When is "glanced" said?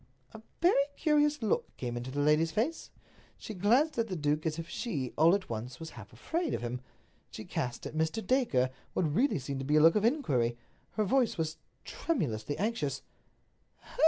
3.53-3.99